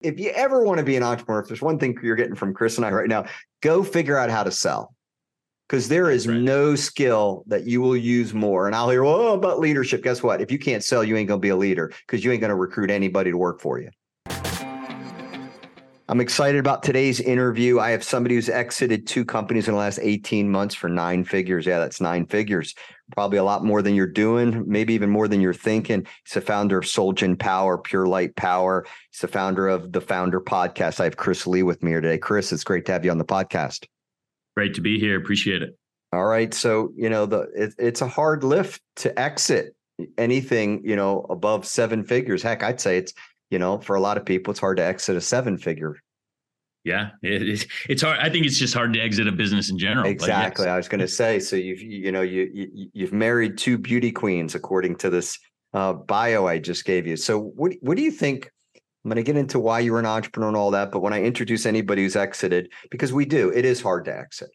if 0.00 0.18
you 0.18 0.30
ever 0.30 0.62
want 0.62 0.78
to 0.78 0.84
be 0.84 0.96
an 0.96 1.02
entrepreneur, 1.02 1.40
if 1.40 1.48
there's 1.48 1.62
one 1.62 1.78
thing 1.78 1.98
you're 2.02 2.16
getting 2.16 2.34
from 2.34 2.54
Chris 2.54 2.76
and 2.76 2.86
I 2.86 2.90
right 2.90 3.08
now, 3.08 3.26
go 3.60 3.82
figure 3.82 4.16
out 4.16 4.30
how 4.30 4.42
to 4.42 4.50
sell. 4.50 4.94
Because 5.68 5.88
there 5.88 6.10
is 6.10 6.26
right. 6.26 6.36
no 6.36 6.74
skill 6.74 7.44
that 7.46 7.64
you 7.64 7.80
will 7.80 7.96
use 7.96 8.34
more. 8.34 8.66
And 8.66 8.74
I'll 8.74 8.90
hear, 8.90 9.04
well, 9.04 9.14
oh, 9.14 9.34
about 9.34 9.60
leadership. 9.60 10.02
Guess 10.02 10.20
what? 10.20 10.40
If 10.40 10.50
you 10.50 10.58
can't 10.58 10.82
sell, 10.82 11.04
you 11.04 11.16
ain't 11.16 11.28
going 11.28 11.38
to 11.38 11.42
be 11.42 11.50
a 11.50 11.56
leader 11.56 11.92
because 12.06 12.24
you 12.24 12.32
ain't 12.32 12.40
going 12.40 12.48
to 12.48 12.56
recruit 12.56 12.90
anybody 12.90 13.30
to 13.30 13.36
work 13.36 13.60
for 13.60 13.78
you. 13.78 13.90
I'm 16.08 16.20
excited 16.20 16.58
about 16.58 16.82
today's 16.82 17.20
interview. 17.20 17.78
I 17.78 17.90
have 17.90 18.02
somebody 18.02 18.34
who's 18.34 18.48
exited 18.48 19.06
two 19.06 19.24
companies 19.24 19.68
in 19.68 19.74
the 19.74 19.78
last 19.78 20.00
18 20.02 20.50
months 20.50 20.74
for 20.74 20.88
nine 20.88 21.22
figures. 21.22 21.66
Yeah, 21.66 21.78
that's 21.78 22.00
nine 22.00 22.26
figures. 22.26 22.74
Probably 23.12 23.38
a 23.38 23.44
lot 23.44 23.64
more 23.64 23.82
than 23.82 23.94
you're 23.94 24.06
doing, 24.06 24.64
maybe 24.66 24.94
even 24.94 25.10
more 25.10 25.28
than 25.28 25.40
you're 25.40 25.54
thinking. 25.54 26.06
He's 26.24 26.34
the 26.34 26.40
founder 26.40 26.78
of 26.78 26.84
Solgen 26.84 27.38
Power, 27.38 27.78
Pure 27.78 28.06
Light 28.06 28.36
Power. 28.36 28.86
He's 29.10 29.20
the 29.20 29.28
founder 29.28 29.68
of 29.68 29.92
the 29.92 30.00
Founder 30.00 30.40
Podcast. 30.40 31.00
I 31.00 31.04
have 31.04 31.16
Chris 31.16 31.46
Lee 31.46 31.62
with 31.62 31.82
me 31.82 31.92
here 31.92 32.00
today. 32.00 32.18
Chris, 32.18 32.52
it's 32.52 32.64
great 32.64 32.86
to 32.86 32.92
have 32.92 33.04
you 33.04 33.10
on 33.10 33.18
the 33.18 33.24
podcast. 33.24 33.86
Great 34.56 34.74
to 34.74 34.80
be 34.80 34.98
here. 34.98 35.18
Appreciate 35.18 35.62
it. 35.62 35.76
All 36.12 36.26
right. 36.26 36.52
So, 36.52 36.92
you 36.96 37.08
know, 37.08 37.26
the 37.26 37.48
it, 37.54 37.74
it's 37.78 38.00
a 38.00 38.08
hard 38.08 38.42
lift 38.42 38.82
to 38.96 39.16
exit 39.18 39.74
anything, 40.18 40.82
you 40.84 40.96
know, 40.96 41.26
above 41.30 41.66
seven 41.66 42.02
figures. 42.04 42.42
Heck, 42.42 42.62
I'd 42.62 42.80
say 42.80 42.98
it's 42.98 43.12
you 43.50 43.58
know, 43.58 43.78
for 43.78 43.96
a 43.96 44.00
lot 44.00 44.16
of 44.16 44.24
people, 44.24 44.52
it's 44.52 44.60
hard 44.60 44.76
to 44.78 44.84
exit 44.84 45.16
a 45.16 45.20
seven 45.20 45.58
figure. 45.58 45.96
Yeah, 46.84 47.10
it, 47.22 47.66
it's 47.88 48.02
hard. 48.02 48.18
I 48.20 48.30
think 48.30 48.46
it's 48.46 48.58
just 48.58 48.72
hard 48.72 48.94
to 48.94 49.00
exit 49.00 49.28
a 49.28 49.32
business 49.32 49.70
in 49.70 49.78
general. 49.78 50.08
Exactly. 50.08 50.64
Yes. 50.64 50.72
I 50.72 50.76
was 50.76 50.88
going 50.88 51.00
to 51.00 51.08
say. 51.08 51.38
So 51.38 51.56
you've 51.56 51.82
you 51.82 52.10
know 52.10 52.22
you, 52.22 52.50
you 52.52 52.90
you've 52.92 53.12
married 53.12 53.58
two 53.58 53.76
beauty 53.76 54.10
queens 54.10 54.54
according 54.54 54.96
to 54.96 55.10
this 55.10 55.38
uh, 55.74 55.92
bio 55.92 56.46
I 56.46 56.58
just 56.58 56.84
gave 56.84 57.06
you. 57.06 57.16
So 57.16 57.38
what 57.38 57.72
what 57.80 57.96
do 57.96 58.02
you 58.02 58.10
think? 58.10 58.50
I'm 59.04 59.08
going 59.08 59.16
to 59.16 59.22
get 59.22 59.36
into 59.36 59.58
why 59.58 59.80
you 59.80 59.92
were 59.92 59.98
an 59.98 60.06
entrepreneur 60.06 60.48
and 60.48 60.56
all 60.56 60.70
that. 60.72 60.90
But 60.90 61.00
when 61.00 61.14
I 61.14 61.22
introduce 61.22 61.64
anybody 61.64 62.02
who's 62.02 62.16
exited, 62.16 62.70
because 62.90 63.14
we 63.14 63.24
do, 63.24 63.50
it 63.50 63.64
is 63.64 63.80
hard 63.80 64.04
to 64.04 64.14
exit 64.14 64.50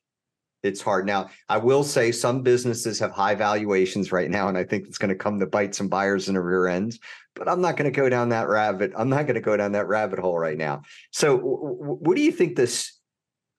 it's 0.65 0.81
hard. 0.81 1.05
Now, 1.05 1.29
I 1.47 1.57
will 1.57 1.83
say 1.83 2.11
some 2.11 2.41
businesses 2.41 2.99
have 2.99 3.11
high 3.11 3.35
valuations 3.35 4.11
right 4.11 4.29
now, 4.29 4.47
and 4.47 4.57
I 4.57 4.63
think 4.63 4.87
it's 4.87 4.97
going 4.97 5.09
to 5.09 5.15
come 5.15 5.39
to 5.39 5.45
bite 5.45 5.75
some 5.75 5.87
buyers 5.87 6.27
in 6.27 6.33
the 6.33 6.41
rear 6.41 6.67
ends. 6.67 6.99
But 7.35 7.47
I'm 7.47 7.61
not 7.61 7.77
going 7.77 7.91
to 7.91 7.95
go 7.95 8.09
down 8.09 8.29
that 8.29 8.47
rabbit. 8.47 8.93
I'm 8.97 9.09
not 9.09 9.23
going 9.23 9.35
to 9.35 9.41
go 9.41 9.55
down 9.55 9.73
that 9.73 9.87
rabbit 9.87 10.19
hole 10.19 10.37
right 10.37 10.57
now. 10.57 10.81
So, 11.11 11.37
what 11.37 12.15
do 12.15 12.23
you 12.23 12.31
think 12.31 12.55
this 12.55 12.99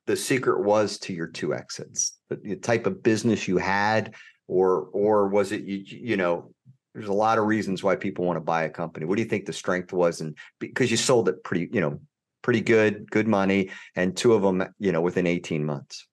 the 0.06 0.16
secret 0.16 0.64
was 0.64 0.98
to 1.00 1.12
your 1.12 1.26
two 1.28 1.54
exits? 1.54 2.18
The, 2.28 2.36
the 2.36 2.56
type 2.56 2.86
of 2.86 3.02
business 3.02 3.46
you 3.46 3.58
had, 3.58 4.14
or 4.48 4.88
or 4.92 5.28
was 5.28 5.52
it 5.52 5.62
you 5.62 5.82
you 5.86 6.16
know? 6.16 6.52
There's 6.94 7.08
a 7.08 7.12
lot 7.12 7.36
of 7.36 7.44
reasons 7.44 7.82
why 7.82 7.94
people 7.94 8.24
want 8.24 8.38
to 8.38 8.40
buy 8.40 8.62
a 8.62 8.70
company. 8.70 9.04
What 9.04 9.16
do 9.16 9.22
you 9.22 9.28
think 9.28 9.44
the 9.44 9.52
strength 9.52 9.92
was, 9.92 10.22
and 10.22 10.34
because 10.58 10.90
you 10.90 10.96
sold 10.96 11.28
it 11.28 11.44
pretty, 11.44 11.68
you 11.70 11.82
know, 11.82 12.00
pretty 12.40 12.62
good, 12.62 13.10
good 13.10 13.28
money, 13.28 13.70
and 13.96 14.16
two 14.16 14.32
of 14.32 14.40
them, 14.40 14.64
you 14.78 14.92
know, 14.92 15.02
within 15.02 15.26
18 15.26 15.62
months. 15.62 16.06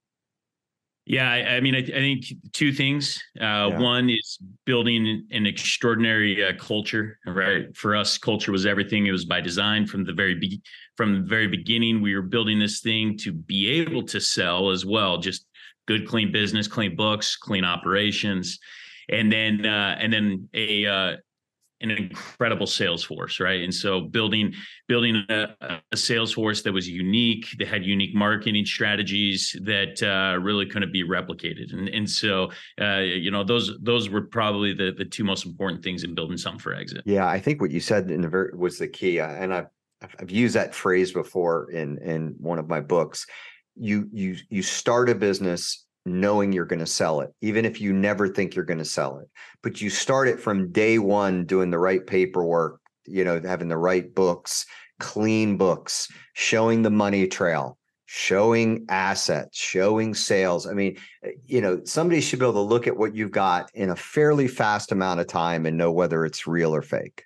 Yeah, 1.05 1.29
I, 1.29 1.55
I 1.55 1.59
mean, 1.59 1.75
I, 1.75 1.79
I, 1.79 1.83
think 1.83 2.25
two 2.53 2.71
things. 2.71 3.21
Uh, 3.37 3.43
yeah. 3.43 3.79
One 3.79 4.09
is 4.09 4.37
building 4.65 5.27
an 5.31 5.45
extraordinary 5.45 6.45
uh, 6.45 6.53
culture. 6.57 7.19
Right, 7.25 7.75
for 7.75 7.95
us, 7.95 8.17
culture 8.17 8.53
was 8.53 8.65
everything. 8.65 9.05
It 9.07 9.11
was 9.11 9.25
by 9.25 9.41
design 9.41 9.85
from 9.85 10.05
the 10.05 10.13
very 10.13 10.35
be- 10.35 10.61
from 10.95 11.13
the 11.13 11.27
very 11.27 11.47
beginning. 11.47 12.01
We 12.01 12.15
were 12.15 12.21
building 12.21 12.57
this 12.57 12.79
thing 12.79 13.17
to 13.17 13.33
be 13.33 13.69
able 13.81 14.03
to 14.03 14.21
sell 14.21 14.69
as 14.69 14.85
well. 14.85 15.17
Just 15.17 15.45
good, 15.87 16.07
clean 16.07 16.31
business, 16.31 16.69
clean 16.69 16.95
books, 16.95 17.35
clean 17.35 17.65
operations, 17.65 18.59
and 19.09 19.29
then 19.29 19.65
uh, 19.65 19.97
and 19.99 20.13
then 20.13 20.47
a 20.53 20.85
uh, 20.85 21.15
an 21.83 21.91
incredible 21.91 22.65
sales 22.65 23.03
force, 23.03 23.39
right? 23.39 23.61
And 23.61 23.73
so 23.73 24.01
building 24.01 24.53
building 24.87 25.23
a, 25.29 25.81
a, 25.91 25.97
sales 25.97 26.33
force 26.33 26.61
that 26.63 26.71
was 26.71 26.87
unique, 26.87 27.47
that 27.59 27.67
had 27.67 27.85
unique 27.85 28.15
marketing 28.15 28.65
strategies 28.65 29.55
that 29.63 30.01
uh, 30.01 30.39
really 30.39 30.65
couldn't 30.65 30.93
be 30.93 31.03
replicated. 31.03 31.73
And 31.73 31.89
and 31.89 32.09
so 32.09 32.51
uh, 32.81 32.99
you 32.99 33.31
know 33.31 33.43
those 33.43 33.77
those 33.81 34.09
were 34.09 34.21
probably 34.21 34.73
the 34.73 34.93
the 34.97 35.05
two 35.05 35.23
most 35.23 35.45
important 35.45 35.83
things 35.83 36.03
in 36.03 36.15
building 36.15 36.37
something 36.37 36.59
for 36.59 36.73
exit. 36.73 37.03
Yeah, 37.05 37.27
I 37.27 37.39
think 37.39 37.61
what 37.61 37.71
you 37.71 37.79
said 37.79 38.09
in 38.09 38.21
the 38.21 38.29
very 38.29 38.51
was 38.55 38.79
the 38.79 38.87
key, 38.87 39.19
uh, 39.19 39.27
and 39.27 39.53
I've 39.53 39.67
I've 40.19 40.31
used 40.31 40.55
that 40.55 40.73
phrase 40.73 41.11
before 41.11 41.69
in 41.71 41.97
in 41.99 42.35
one 42.39 42.59
of 42.59 42.67
my 42.67 42.79
books. 42.79 43.25
You 43.75 44.07
you 44.11 44.37
you 44.49 44.61
start 44.61 45.09
a 45.09 45.15
business 45.15 45.85
knowing 46.05 46.51
you're 46.51 46.65
going 46.65 46.79
to 46.79 46.85
sell 46.85 47.21
it, 47.21 47.33
even 47.41 47.65
if 47.65 47.79
you 47.79 47.93
never 47.93 48.27
think 48.27 48.55
you're 48.55 48.65
going 48.65 48.79
to 48.79 48.85
sell 48.85 49.17
it. 49.19 49.29
But 49.61 49.81
you 49.81 49.89
start 49.89 50.27
it 50.27 50.39
from 50.39 50.71
day 50.71 50.99
one 50.99 51.45
doing 51.45 51.69
the 51.69 51.79
right 51.79 52.05
paperwork, 52.05 52.79
you 53.05 53.23
know, 53.23 53.41
having 53.41 53.69
the 53.69 53.77
right 53.77 54.13
books, 54.13 54.65
clean 54.99 55.57
books, 55.57 56.09
showing 56.33 56.81
the 56.81 56.89
money 56.89 57.27
trail, 57.27 57.77
showing 58.05 58.85
assets, 58.89 59.57
showing 59.57 60.13
sales. 60.13 60.67
I 60.67 60.73
mean, 60.73 60.97
eh, 61.23 61.31
you 61.45 61.61
know, 61.61 61.81
somebody 61.85 62.21
should 62.21 62.39
be 62.39 62.45
able 62.45 62.53
to 62.53 62.59
look 62.61 62.87
at 62.87 62.97
what 62.97 63.15
you've 63.15 63.31
got 63.31 63.71
in 63.73 63.89
a 63.89 63.95
fairly 63.95 64.47
fast 64.47 64.91
amount 64.91 65.19
of 65.19 65.27
time 65.27 65.65
and 65.65 65.77
know 65.77 65.91
whether 65.91 66.25
it's 66.25 66.47
real 66.47 66.75
or 66.75 66.81
fake. 66.81 67.25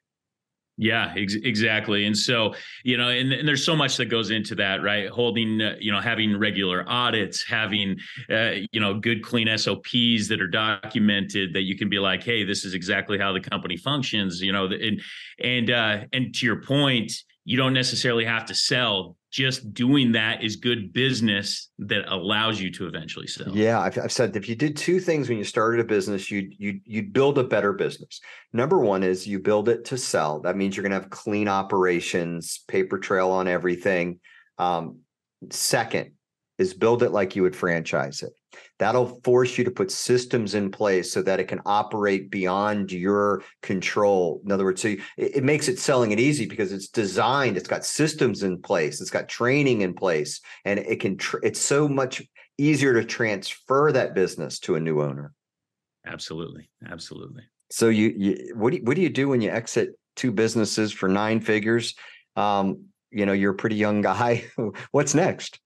Yeah, 0.80 1.12
ex- 1.18 1.34
exactly. 1.34 2.06
And 2.06 2.16
so, 2.16 2.54
you 2.84 2.98
know, 2.98 3.10
and, 3.10 3.34
and, 3.34 3.48
there's 3.48 3.66
so 3.66 3.76
much 3.76 3.98
that 3.98 4.06
goes 4.06 4.30
into 4.30 4.54
that, 4.56 4.84
right? 4.84 5.10
Holding, 5.10 5.60
uh, 5.60 5.76
you 5.80 5.92
know, 5.92 6.00
having 6.00 6.38
regular 6.38 6.86
audits, 6.88 7.44
having, 7.44 7.98
uh, 8.30 8.52
you 8.72 8.80
know, 8.80 9.00
good, 9.00 9.24
clean 9.24 9.48
SOPs 9.58 10.28
that 10.28 10.40
are 10.40 10.48
documented 10.48 11.54
that 11.54 11.64
you 11.64 11.76
can 11.76 11.90
be 11.90 11.98
like, 11.98 12.22
hey, 12.22 12.44
this 12.44 12.64
is 12.64 12.76
exactly 12.76 13.18
how 13.18 13.34
the 13.34 13.40
company 13.40 13.76
functions, 13.76 14.40
you 14.40 14.52
know, 14.52 14.66
and, 14.66 15.02
and, 15.44 15.72
uh, 15.72 16.02
and 16.14 16.36
to 16.36 16.46
your 16.46 16.62
point, 16.62 17.12
you 17.48 17.56
don't 17.56 17.74
necessarily 17.74 18.26
have 18.26 18.46
to 18.46 18.54
sell 18.54 19.16
just 19.32 19.74
doing 19.74 20.12
that 20.12 20.44
is 20.44 20.58
good 20.58 20.92
business 20.92 21.70
that 21.80 22.04
allows 22.12 22.60
you 22.60 22.70
to 22.74 22.88
eventually 22.88 23.26
sell. 23.26 23.48
Yeah, 23.56 23.80
I've, 23.80 23.98
I've 23.98 24.12
said 24.12 24.36
if 24.36 24.50
you 24.50 24.56
did 24.56 24.76
two 24.76 25.00
things 25.00 25.30
when 25.30 25.38
you 25.38 25.46
started 25.46 25.80
a 25.80 25.86
business, 25.86 26.30
you 26.30 26.52
you 26.58 26.82
you'd 26.84 27.14
build 27.14 27.38
a 27.38 27.46
better 27.46 27.72
business. 27.72 28.20
Number 28.52 28.80
one 28.80 29.02
is 29.02 29.26
you 29.26 29.40
build 29.40 29.70
it 29.70 29.86
to 29.86 29.98
sell. 29.98 30.42
That 30.42 30.58
means 30.58 30.76
you're 30.76 30.84
going 30.84 30.92
to 30.92 31.00
have 31.00 31.10
clean 31.10 31.48
operations, 31.48 32.66
paper 32.68 33.00
trail 33.00 33.32
on 33.32 33.48
everything. 33.48 34.20
Um, 34.58 35.00
second 35.50 36.12
is 36.58 36.74
build 36.74 37.04
it 37.04 37.12
like 37.12 37.36
you 37.36 37.44
would 37.44 37.56
franchise 37.56 38.24
it. 38.24 38.34
That'll 38.80 39.20
force 39.24 39.58
you 39.58 39.64
to 39.64 39.72
put 39.72 39.92
systems 39.92 40.56
in 40.56 40.72
place 40.72 41.12
so 41.12 41.22
that 41.22 41.40
it 41.40 41.48
can 41.48 41.62
operate 41.66 42.30
beyond 42.32 42.92
your 42.92 43.44
control. 43.62 44.42
In 44.46 44.52
other 44.52 44.64
words, 44.64 44.82
so 44.82 44.90
you, 44.90 45.02
it, 45.18 45.38
it, 45.38 45.44
makes 45.44 45.68
it 45.68 45.80
selling 45.80 46.12
it 46.12 46.20
easy 46.20 46.46
because 46.46 46.72
it's 46.72 46.88
designed, 46.88 47.58
it's 47.58 47.68
got 47.68 47.86
systems 47.86 48.44
in 48.44 48.62
place, 48.62 49.02
it's 49.02 49.10
got 49.10 49.28
training 49.28 49.82
in 49.82 49.94
place, 49.94 50.42
and 50.66 50.80
it 50.80 51.00
can. 51.00 51.18
Tr- 51.18 51.40
it's 51.44 51.62
so 51.62 51.88
much 51.88 52.24
easier 52.58 52.94
to 52.94 53.06
transfer 53.06 53.92
that 53.92 54.16
business 54.16 54.60
to 54.60 54.76
a 54.76 54.80
new 54.80 55.02
owner. 55.02 55.34
Absolutely, 56.06 56.70
absolutely. 56.90 57.44
So 57.70 57.90
you, 57.90 58.14
you 58.18 58.54
what 58.56 58.72
do 58.72 58.78
you, 58.78 58.84
what 58.84 58.96
do 58.96 59.02
you 59.02 59.10
do 59.10 59.28
when 59.28 59.42
you 59.42 59.50
exit 59.50 59.90
two 60.16 60.32
businesses 60.32 60.92
for 60.92 61.10
nine 61.10 61.42
figures? 61.42 61.96
Um, 62.36 62.86
you 63.12 63.26
know, 63.26 63.34
you're 63.34 63.52
a 63.52 63.56
pretty 63.56 63.76
young 63.76 64.02
guy. 64.02 64.46
What's 64.92 65.14
next? 65.14 65.60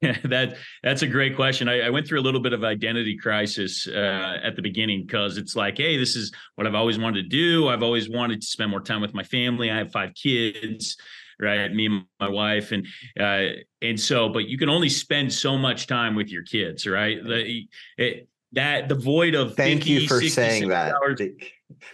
that 0.24 0.56
that's 0.84 1.02
a 1.02 1.06
great 1.06 1.34
question. 1.34 1.68
I, 1.68 1.80
I, 1.80 1.90
went 1.90 2.06
through 2.06 2.20
a 2.20 2.22
little 2.22 2.40
bit 2.40 2.52
of 2.52 2.62
identity 2.62 3.16
crisis 3.16 3.88
uh, 3.88 4.36
at 4.44 4.54
the 4.54 4.62
beginning 4.62 5.04
because 5.04 5.36
it's 5.36 5.56
like, 5.56 5.76
hey, 5.76 5.96
this 5.96 6.14
is 6.14 6.30
what 6.54 6.68
I've 6.68 6.76
always 6.76 7.00
wanted 7.00 7.24
to 7.24 7.28
do. 7.28 7.68
I've 7.68 7.82
always 7.82 8.08
wanted 8.08 8.40
to 8.40 8.46
spend 8.46 8.70
more 8.70 8.80
time 8.80 9.00
with 9.00 9.12
my 9.12 9.24
family. 9.24 9.72
I 9.72 9.78
have 9.78 9.90
five 9.90 10.14
kids, 10.14 10.96
right? 11.40 11.72
Me 11.72 11.86
and 11.86 12.04
my 12.20 12.28
wife, 12.28 12.70
and 12.70 12.86
uh, 13.18 13.58
and 13.82 13.98
so, 13.98 14.28
but 14.28 14.48
you 14.48 14.56
can 14.56 14.68
only 14.68 14.88
spend 14.88 15.32
so 15.32 15.58
much 15.58 15.88
time 15.88 16.14
with 16.14 16.28
your 16.28 16.44
kids, 16.44 16.86
right? 16.86 17.18
The, 17.20 17.66
it, 17.96 18.28
that 18.52 18.88
the 18.88 18.94
void 18.94 19.34
of 19.34 19.56
thank 19.56 19.80
50, 19.80 19.90
you 19.90 20.06
for 20.06 20.20
saying 20.22 20.68
that 20.68 20.94
hours. 20.94 21.20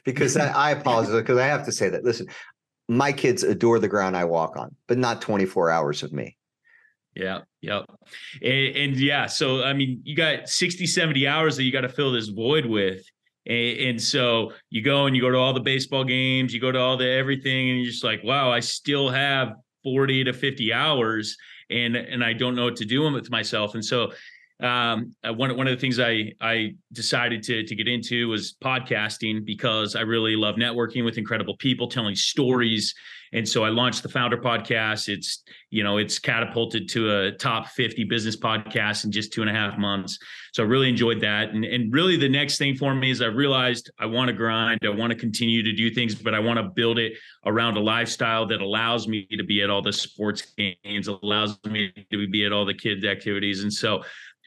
because 0.04 0.36
I, 0.36 0.48
I 0.48 0.70
apologize 0.72 1.14
because 1.14 1.38
I 1.38 1.46
have 1.46 1.64
to 1.64 1.72
say 1.72 1.88
that. 1.88 2.04
Listen, 2.04 2.26
my 2.86 3.12
kids 3.12 3.42
adore 3.42 3.78
the 3.78 3.88
ground 3.88 4.14
I 4.14 4.26
walk 4.26 4.58
on, 4.58 4.74
but 4.88 4.98
not 4.98 5.22
24 5.22 5.70
hours 5.70 6.02
of 6.02 6.12
me. 6.12 6.36
Yeah. 7.14 7.40
Yep. 7.60 7.84
And, 8.42 8.76
and, 8.76 8.96
yeah, 8.96 9.26
so 9.26 9.62
I 9.62 9.72
mean, 9.72 10.00
you 10.04 10.16
got 10.16 10.48
60, 10.48 10.86
70 10.86 11.26
hours 11.28 11.56
that 11.56 11.62
you 11.62 11.72
got 11.72 11.82
to 11.82 11.88
fill 11.88 12.12
this 12.12 12.28
void 12.28 12.66
with. 12.66 13.04
And, 13.46 13.78
and, 13.78 14.02
so 14.02 14.52
you 14.70 14.82
go 14.82 15.06
and 15.06 15.14
you 15.14 15.22
go 15.22 15.30
to 15.30 15.38
all 15.38 15.52
the 15.52 15.60
baseball 15.60 16.04
games, 16.04 16.52
you 16.52 16.60
go 16.60 16.72
to 16.72 16.78
all 16.78 16.96
the 16.96 17.08
everything, 17.08 17.70
and 17.70 17.78
you're 17.78 17.90
just 17.90 18.02
like, 18.02 18.24
wow, 18.24 18.50
I 18.50 18.60
still 18.60 19.10
have 19.10 19.52
40 19.84 20.24
to 20.24 20.32
50 20.32 20.72
hours 20.72 21.36
and 21.70 21.96
and 21.96 22.22
I 22.24 22.32
don't 22.32 22.54
know 22.54 22.64
what 22.64 22.76
to 22.76 22.84
do 22.84 23.02
with 23.10 23.30
myself. 23.30 23.74
And 23.74 23.84
so 23.84 24.12
um, 24.64 25.14
uh, 25.22 25.32
one 25.32 25.54
one 25.56 25.66
of 25.66 25.74
the 25.74 25.80
things 25.80 26.00
I 26.00 26.32
I 26.40 26.74
decided 26.92 27.42
to 27.44 27.64
to 27.64 27.74
get 27.74 27.86
into 27.86 28.28
was 28.28 28.54
podcasting 28.64 29.44
because 29.44 29.94
I 29.94 30.00
really 30.00 30.36
love 30.36 30.54
networking 30.54 31.04
with 31.04 31.18
incredible 31.18 31.56
people, 31.58 31.86
telling 31.86 32.14
stories, 32.14 32.94
and 33.34 33.46
so 33.46 33.62
I 33.62 33.68
launched 33.68 34.02
the 34.02 34.08
Founder 34.08 34.38
Podcast. 34.38 35.10
It's 35.10 35.42
you 35.68 35.84
know 35.84 35.98
it's 35.98 36.18
catapulted 36.18 36.88
to 36.90 37.18
a 37.18 37.32
top 37.32 37.68
fifty 37.68 38.04
business 38.04 38.38
podcast 38.38 39.04
in 39.04 39.12
just 39.12 39.34
two 39.34 39.42
and 39.42 39.50
a 39.50 39.52
half 39.52 39.76
months. 39.76 40.18
So 40.54 40.62
I 40.62 40.66
really 40.66 40.88
enjoyed 40.88 41.20
that, 41.20 41.50
and 41.50 41.62
and 41.62 41.92
really 41.92 42.16
the 42.16 42.28
next 42.28 42.56
thing 42.56 42.74
for 42.74 42.94
me 42.94 43.10
is 43.10 43.20
I 43.20 43.26
realized 43.26 43.90
I 43.98 44.06
want 44.06 44.28
to 44.28 44.32
grind, 44.34 44.80
I 44.82 44.88
want 44.88 45.12
to 45.12 45.18
continue 45.18 45.62
to 45.62 45.72
do 45.74 45.90
things, 45.90 46.14
but 46.14 46.32
I 46.32 46.38
want 46.38 46.58
to 46.58 46.70
build 46.74 46.98
it 46.98 47.12
around 47.44 47.76
a 47.76 47.80
lifestyle 47.80 48.46
that 48.46 48.62
allows 48.62 49.06
me 49.08 49.26
to 49.36 49.44
be 49.44 49.60
at 49.60 49.68
all 49.68 49.82
the 49.82 49.92
sports 49.92 50.54
games, 50.56 51.08
allows 51.08 51.58
me 51.66 51.92
to 52.10 52.28
be 52.28 52.46
at 52.46 52.52
all 52.52 52.64
the 52.64 52.72
kids 52.72 53.04
activities, 53.04 53.62
and 53.62 53.72
so 53.72 54.02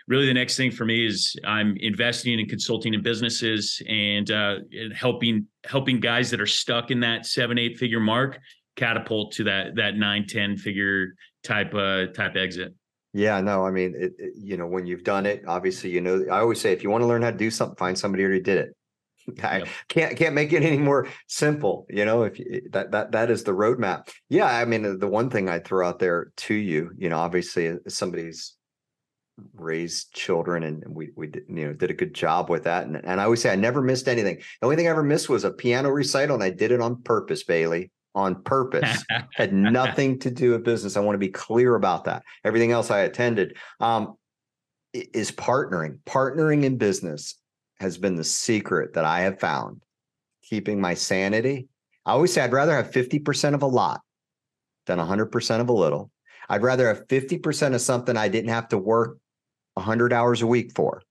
really 0.08 0.26
the 0.26 0.34
next 0.34 0.58
thing 0.58 0.72
for 0.72 0.86
me 0.86 1.06
is 1.06 1.36
I'm 1.46 1.76
investing 1.78 2.40
and 2.40 2.50
consulting 2.50 2.94
in 2.94 3.02
businesses 3.04 3.82
and, 3.88 4.30
uh, 4.32 4.56
and 4.72 4.94
helping 4.94 5.48
helping 5.66 6.00
guys 6.00 6.32
that 6.32 6.42
are 6.42 6.48
stuck 6.48 6.92
in 6.92 7.00
that 7.02 7.26
seven 7.26 7.58
eight 7.58 7.78
figure 7.78 8.00
mark 8.00 8.40
catapult 8.76 9.34
to 9.34 9.44
that 9.44 9.76
that 9.76 9.96
nine 9.96 10.26
ten 10.28 10.56
figure 10.56 11.16
type 11.44 11.74
uh 11.74 12.08
type 12.08 12.36
exit. 12.36 12.74
Yeah, 13.14 13.42
no, 13.42 13.66
I 13.66 13.72
mean, 13.72 13.96
it, 13.98 14.14
it, 14.20 14.34
you 14.38 14.58
know, 14.58 14.68
when 14.68 14.86
you've 14.86 15.04
done 15.04 15.26
it, 15.26 15.44
obviously, 15.48 15.90
you 15.90 16.02
know, 16.02 16.26
I 16.32 16.40
always 16.40 16.62
say 16.62 16.72
if 16.72 16.84
you 16.84 16.90
want 16.90 17.02
to 17.02 17.08
learn 17.08 17.24
how 17.24 17.32
to 17.32 17.38
do 17.38 17.50
something, 17.50 17.76
find 17.76 17.98
somebody 17.98 18.24
who 18.24 18.30
already 18.30 18.44
did 18.44 18.58
it. 18.60 18.76
I 19.44 19.60
yep. 19.60 19.68
can't 19.90 20.18
can't 20.18 20.36
make 20.36 20.54
it 20.54 20.64
any 20.64 20.78
more 20.78 21.08
simple, 21.28 21.86
you 21.90 22.06
know. 22.06 22.24
If 22.24 22.40
you, 22.40 22.62
that 22.72 22.92
that 22.92 23.12
that 23.12 23.32
is 23.32 23.44
the 23.44 23.54
roadmap. 23.54 24.10
Yeah, 24.30 24.46
I 24.46 24.66
mean, 24.66 25.00
the 25.00 25.08
one 25.08 25.30
thing 25.30 25.50
I 25.50 25.60
throw 25.60 25.88
out 25.88 26.00
there 26.00 26.32
to 26.38 26.54
you, 26.54 26.92
you 26.98 27.10
know, 27.10 27.18
obviously, 27.18 27.76
somebody's 27.88 28.57
raised 29.56 30.14
children 30.14 30.64
and 30.64 30.84
we 30.88 31.12
we 31.16 31.28
did, 31.28 31.44
you 31.48 31.68
know 31.68 31.74
did 31.74 31.92
a 31.92 31.94
good 31.94 32.14
job 32.14 32.50
with 32.50 32.64
that. 32.64 32.86
And, 32.88 32.96
and 33.06 33.22
i 33.22 33.24
always 33.24 33.42
say 33.42 33.52
i 33.52 33.56
never 33.56 33.82
missed 33.82 34.08
anything. 34.08 34.38
The 34.38 34.66
only 34.66 34.76
thing 34.76 34.88
i 34.88 34.92
ever 34.92 35.04
missed 35.04 35.30
was 35.30 35.44
a 35.44 35.52
piano 35.52 35.90
recital 35.90 36.36
and 36.36 36.44
i 36.44 36.50
did 36.50 36.72
it 36.72 36.82
on 36.82 37.02
purpose 37.04 37.44
bailey 37.44 37.92
on 38.16 38.42
purpose. 38.42 39.06
Had 39.36 39.54
nothing 39.54 40.18
to 40.20 40.32
do 40.32 40.52
with 40.52 40.64
business. 40.64 40.98
I 40.98 41.02
want 41.02 41.14
to 41.14 41.20
be 41.20 41.30
clear 41.30 41.76
about 41.76 42.06
that. 42.06 42.24
Everything 42.44 42.72
else 42.72 42.90
i 42.90 43.00
attended. 43.00 43.56
Um, 43.80 44.16
is 44.94 45.32
partnering. 45.32 46.00
Partnering 46.08 46.64
in 46.64 46.78
business 46.78 47.36
has 47.80 47.98
been 47.98 48.16
the 48.16 48.24
secret 48.24 48.94
that 48.94 49.06
i 49.06 49.22
have 49.22 49.40
found. 49.40 49.84
Keeping 50.44 50.82
my 50.82 50.96
sanity. 50.96 51.68
I 52.06 52.14
always 52.14 52.34
say 52.34 52.42
i'd 52.42 52.54
rather 52.54 52.76
have 52.76 52.92
50% 52.92 53.54
of 53.54 53.62
a 53.62 53.68
lot 53.68 54.02
than 54.88 54.98
100% 54.98 55.60
of 55.60 55.70
a 55.70 55.74
little. 55.74 56.10
I'd 56.50 56.64
rather 56.64 56.88
have 56.88 57.08
50% 57.08 57.76
of 57.76 57.82
something 57.82 58.18
I 58.18 58.30
didn't 58.30 58.50
have 58.50 58.70
to 58.70 58.78
work 58.78 59.18
100 59.78 60.12
hours 60.12 60.42
a 60.42 60.48
week 60.48 60.72
for. 60.76 61.02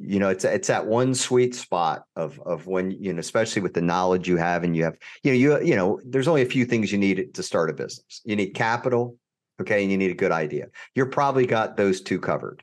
You 0.00 0.20
know 0.20 0.28
it's 0.28 0.44
it's 0.44 0.68
that 0.68 0.86
one 0.86 1.12
sweet 1.12 1.56
spot 1.56 2.04
of 2.14 2.40
of 2.46 2.68
when 2.68 2.92
you 2.92 3.12
know 3.12 3.18
especially 3.18 3.62
with 3.62 3.74
the 3.74 3.80
knowledge 3.80 4.28
you 4.28 4.36
have 4.36 4.62
and 4.62 4.76
you 4.76 4.84
have 4.84 4.96
you 5.24 5.32
know 5.32 5.36
you 5.36 5.66
you 5.66 5.74
know 5.74 6.00
there's 6.06 6.28
only 6.28 6.42
a 6.42 6.46
few 6.46 6.64
things 6.64 6.92
you 6.92 6.98
need 6.98 7.34
to 7.34 7.42
start 7.42 7.68
a 7.68 7.72
business. 7.72 8.20
You 8.24 8.36
need 8.36 8.50
capital 8.50 9.16
okay 9.60 9.82
and 9.82 9.90
you 9.90 9.98
need 9.98 10.12
a 10.12 10.14
good 10.14 10.30
idea. 10.30 10.66
You're 10.94 11.06
probably 11.06 11.46
got 11.46 11.76
those 11.76 12.00
two 12.00 12.20
covered. 12.20 12.62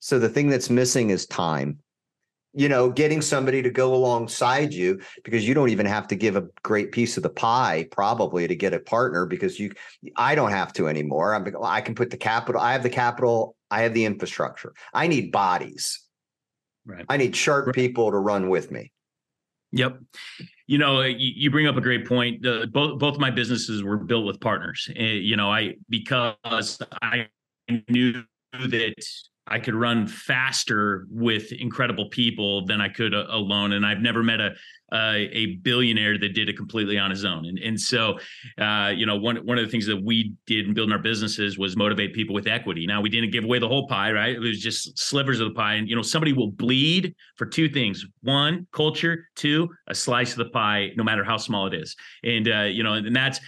So 0.00 0.18
the 0.18 0.28
thing 0.28 0.50
that's 0.50 0.68
missing 0.68 1.08
is 1.08 1.24
time. 1.24 1.78
You 2.52 2.68
know 2.68 2.90
getting 2.90 3.22
somebody 3.22 3.62
to 3.62 3.70
go 3.70 3.94
alongside 3.94 4.74
you 4.74 5.00
because 5.24 5.48
you 5.48 5.54
don't 5.54 5.70
even 5.70 5.86
have 5.86 6.08
to 6.08 6.14
give 6.14 6.36
a 6.36 6.46
great 6.62 6.92
piece 6.92 7.16
of 7.16 7.22
the 7.22 7.30
pie 7.30 7.88
probably 7.90 8.46
to 8.46 8.54
get 8.54 8.74
a 8.74 8.80
partner 8.80 9.24
because 9.24 9.58
you 9.58 9.72
i 10.16 10.34
don't 10.34 10.50
have 10.50 10.74
to 10.74 10.88
anymore. 10.88 11.34
I'm, 11.34 11.46
i 11.62 11.80
can 11.80 11.94
put 11.94 12.10
the 12.10 12.18
capital 12.18 12.60
i 12.60 12.72
have 12.72 12.82
the 12.82 12.90
capital 12.90 13.56
I 13.70 13.82
have 13.82 13.94
the 13.94 14.04
infrastructure. 14.04 14.72
I 14.92 15.06
need 15.06 15.32
bodies. 15.32 16.00
Right. 16.86 17.04
I 17.08 17.16
need 17.16 17.36
sharp 17.36 17.66
right. 17.66 17.74
people 17.74 18.10
to 18.10 18.18
run 18.18 18.48
with 18.48 18.70
me. 18.70 18.92
Yep. 19.72 20.00
You 20.66 20.78
know, 20.78 21.02
you, 21.02 21.50
bring 21.50 21.66
up 21.66 21.76
a 21.76 21.80
great 21.80 22.06
point. 22.06 22.44
Uh, 22.44 22.66
both 22.66 22.98
both 22.98 23.18
my 23.18 23.30
businesses 23.30 23.84
were 23.84 23.96
built 23.96 24.26
with 24.26 24.40
partners. 24.40 24.88
Uh, 24.98 25.02
you 25.02 25.36
know, 25.36 25.50
I 25.50 25.74
because 25.88 26.78
I 27.02 27.28
knew 27.88 28.24
that 28.52 28.94
I 29.46 29.58
could 29.58 29.74
run 29.74 30.06
faster 30.06 31.06
with 31.10 31.52
incredible 31.52 32.08
people 32.08 32.66
than 32.66 32.80
I 32.80 32.88
could 32.88 33.14
uh, 33.14 33.26
alone, 33.30 33.72
and 33.72 33.86
I've 33.86 34.00
never 34.00 34.22
met 34.22 34.40
a 34.40 34.54
uh, 34.92 35.14
a 35.32 35.56
billionaire 35.62 36.18
that 36.18 36.34
did 36.34 36.48
it 36.48 36.56
completely 36.56 36.98
on 36.98 37.10
his 37.10 37.24
own. 37.24 37.46
And 37.46 37.58
and 37.58 37.80
so, 37.80 38.18
uh, 38.58 38.92
you 38.94 39.06
know, 39.06 39.16
one 39.16 39.36
one 39.46 39.58
of 39.58 39.64
the 39.64 39.70
things 39.70 39.86
that 39.86 40.02
we 40.02 40.34
did 40.46 40.66
in 40.66 40.74
building 40.74 40.92
our 40.92 40.98
businesses 40.98 41.58
was 41.58 41.76
motivate 41.76 42.14
people 42.14 42.34
with 42.34 42.46
equity. 42.46 42.86
Now 42.86 43.00
we 43.00 43.08
didn't 43.08 43.30
give 43.30 43.44
away 43.44 43.58
the 43.58 43.68
whole 43.68 43.86
pie, 43.86 44.12
right? 44.12 44.34
It 44.34 44.40
was 44.40 44.60
just 44.60 44.98
slivers 44.98 45.40
of 45.40 45.48
the 45.48 45.54
pie. 45.54 45.74
And 45.74 45.88
you 45.88 45.96
know, 45.96 46.02
somebody 46.02 46.32
will 46.32 46.50
bleed 46.50 47.14
for 47.36 47.46
two 47.46 47.68
things: 47.68 48.04
one, 48.22 48.66
culture; 48.72 49.28
two, 49.36 49.68
a 49.88 49.94
slice 49.94 50.32
of 50.32 50.38
the 50.38 50.50
pie, 50.50 50.90
no 50.96 51.04
matter 51.04 51.24
how 51.24 51.36
small 51.36 51.66
it 51.66 51.74
is. 51.74 51.96
And 52.24 52.48
uh, 52.48 52.62
you 52.62 52.82
know, 52.82 52.94
and 52.94 53.14
that's 53.14 53.40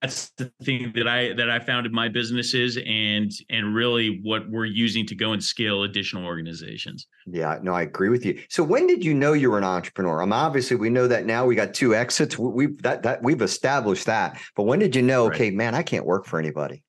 that's 0.00 0.30
the 0.30 0.52
thing 0.62 0.92
that 0.94 1.08
I 1.08 1.32
that 1.34 1.50
I 1.50 1.58
found 1.58 1.86
in 1.86 1.92
my 1.92 2.08
businesses, 2.08 2.78
and 2.86 3.30
and 3.50 3.74
really 3.74 4.20
what 4.22 4.48
we're 4.50 4.64
using 4.64 5.06
to 5.06 5.14
go 5.14 5.32
and 5.32 5.42
scale 5.42 5.84
additional 5.84 6.24
organizations. 6.24 7.06
Yeah, 7.26 7.58
no, 7.62 7.72
I 7.72 7.82
agree 7.82 8.08
with 8.08 8.24
you. 8.24 8.40
So 8.48 8.62
when 8.62 8.86
did 8.86 9.04
you 9.04 9.14
know 9.14 9.32
you 9.32 9.50
were 9.50 9.58
an 9.58 9.64
entrepreneur? 9.64 10.22
I'm 10.22 10.32
obviously 10.32 10.76
we 10.76 10.87
know 10.90 11.06
that 11.06 11.26
now. 11.26 11.46
We 11.46 11.54
got 11.54 11.74
two 11.74 11.94
exits. 11.94 12.38
We 12.38 12.66
that 12.82 13.02
that 13.02 13.22
we've 13.22 13.42
established 13.42 14.06
that. 14.06 14.38
But 14.56 14.64
when 14.64 14.78
did 14.78 14.94
you 14.94 15.02
know? 15.02 15.26
Right. 15.26 15.34
Okay, 15.34 15.50
man, 15.50 15.74
I 15.74 15.82
can't 15.82 16.04
work 16.04 16.26
for 16.26 16.38
anybody. 16.38 16.82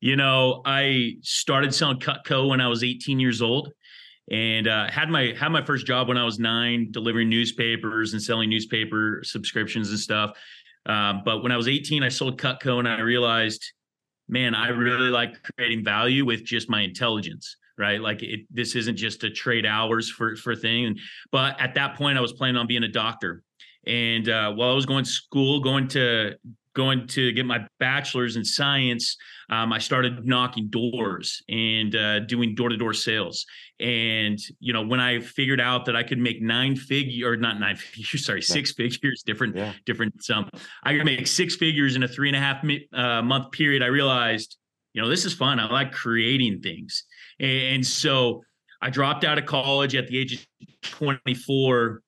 You 0.00 0.16
know, 0.16 0.62
I 0.64 1.16
started 1.22 1.74
selling 1.74 1.98
Cutco 1.98 2.48
when 2.48 2.60
I 2.60 2.68
was 2.68 2.84
18 2.84 3.18
years 3.18 3.42
old, 3.42 3.72
and 4.30 4.68
uh, 4.68 4.90
had 4.90 5.10
my 5.10 5.34
had 5.38 5.48
my 5.48 5.64
first 5.64 5.86
job 5.86 6.08
when 6.08 6.16
I 6.16 6.24
was 6.24 6.38
nine, 6.38 6.88
delivering 6.90 7.28
newspapers 7.28 8.12
and 8.12 8.22
selling 8.22 8.48
newspaper 8.48 9.22
subscriptions 9.24 9.90
and 9.90 9.98
stuff. 9.98 10.38
Uh, 10.86 11.14
but 11.24 11.42
when 11.42 11.52
I 11.52 11.56
was 11.56 11.68
18, 11.68 12.02
I 12.02 12.08
sold 12.08 12.40
Cutco, 12.40 12.78
and 12.78 12.88
I 12.88 13.00
realized, 13.00 13.72
man, 14.28 14.54
I 14.54 14.68
really 14.68 15.10
like 15.10 15.34
creating 15.42 15.84
value 15.84 16.24
with 16.24 16.44
just 16.44 16.70
my 16.70 16.82
intelligence 16.82 17.56
right? 17.78 18.00
Like 18.00 18.22
it, 18.22 18.40
this 18.50 18.74
isn't 18.74 18.96
just 18.96 19.24
a 19.24 19.30
trade 19.30 19.66
hours 19.66 20.10
for 20.10 20.36
for 20.36 20.54
thing. 20.54 20.96
But 21.32 21.60
at 21.60 21.74
that 21.74 21.96
point, 21.96 22.18
I 22.18 22.20
was 22.20 22.32
planning 22.32 22.56
on 22.56 22.66
being 22.66 22.84
a 22.84 22.88
doctor, 22.88 23.42
and 23.86 24.28
uh, 24.28 24.52
while 24.52 24.70
I 24.70 24.74
was 24.74 24.86
going 24.86 25.04
to 25.04 25.10
school, 25.10 25.60
going 25.60 25.88
to 25.88 26.34
going 26.78 27.08
to 27.08 27.32
get 27.32 27.44
my 27.44 27.66
bachelor's 27.80 28.36
in 28.36 28.44
science, 28.44 29.16
um, 29.50 29.72
I 29.72 29.78
started 29.78 30.24
knocking 30.24 30.68
doors 30.68 31.42
and 31.48 31.94
uh, 31.96 32.20
doing 32.20 32.54
door 32.54 32.68
to 32.68 32.76
door 32.76 32.94
sales. 32.94 33.44
And 33.80 34.38
you 34.60 34.72
know, 34.72 34.82
when 34.82 35.00
I 35.00 35.18
figured 35.20 35.60
out 35.60 35.86
that 35.86 35.96
I 35.96 36.04
could 36.04 36.18
make 36.18 36.40
nine 36.40 36.76
figure 36.76 37.30
or 37.30 37.36
not 37.36 37.58
nine 37.58 37.76
figures, 37.76 38.24
sorry, 38.24 38.42
six 38.42 38.72
figures, 38.72 39.24
different, 39.26 39.56
yeah. 39.56 39.72
different 39.86 40.22
sum. 40.22 40.48
I 40.84 40.94
could 40.94 41.04
make 41.04 41.26
six 41.26 41.56
figures 41.56 41.96
in 41.96 42.04
a 42.04 42.08
three 42.08 42.28
and 42.28 42.36
a 42.36 42.40
half 42.40 42.64
uh, 42.92 43.22
month 43.22 43.50
period. 43.50 43.82
I 43.82 43.86
realized, 43.86 44.56
you 44.92 45.02
know, 45.02 45.08
this 45.08 45.24
is 45.24 45.34
fun. 45.34 45.58
I 45.58 45.70
like 45.70 45.90
creating 45.92 46.60
things. 46.60 47.04
And 47.40 47.86
so 47.86 48.42
I 48.80 48.90
dropped 48.90 49.24
out 49.24 49.38
of 49.38 49.46
college 49.46 49.94
at 49.94 50.08
the 50.08 50.18
age 50.18 50.34
of 50.34 50.46
24 50.82 52.02